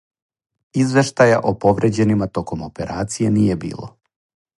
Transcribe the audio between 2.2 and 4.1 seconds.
током операције није било.